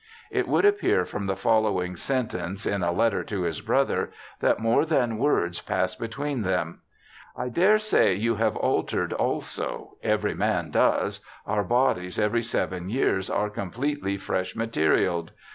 [0.31, 4.83] It would appear from the following sentence in a letter to his brother, that more
[4.83, 6.81] than words passed between them:'
[7.37, 13.51] I daresay you have altered also— every man does— our bodies every seven years are
[13.51, 15.33] completely fresh material'd.